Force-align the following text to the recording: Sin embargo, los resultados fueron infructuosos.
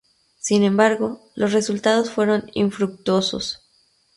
Sin 0.39 0.63
embargo, 0.63 1.19
los 1.35 1.53
resultados 1.53 2.09
fueron 2.09 2.49
infructuosos. 2.55 3.67